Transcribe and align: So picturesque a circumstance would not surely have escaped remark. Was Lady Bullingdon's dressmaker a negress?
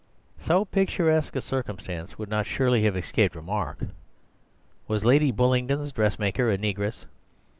So 0.39 0.65
picturesque 0.65 1.35
a 1.35 1.41
circumstance 1.41 2.17
would 2.17 2.27
not 2.27 2.47
surely 2.47 2.85
have 2.85 2.95
escaped 2.97 3.35
remark. 3.35 3.83
Was 4.87 5.05
Lady 5.05 5.31
Bullingdon's 5.31 5.91
dressmaker 5.91 6.49
a 6.49 6.57
negress? 6.57 7.05